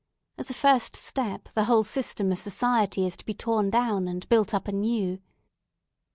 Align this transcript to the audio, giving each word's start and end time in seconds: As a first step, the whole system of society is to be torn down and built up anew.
As 0.39 0.49
a 0.49 0.55
first 0.55 0.95
step, 0.95 1.49
the 1.49 1.65
whole 1.65 1.83
system 1.83 2.31
of 2.31 2.39
society 2.39 3.05
is 3.05 3.15
to 3.17 3.23
be 3.23 3.35
torn 3.35 3.69
down 3.69 4.07
and 4.07 4.27
built 4.29 4.51
up 4.51 4.67
anew. 4.67 5.19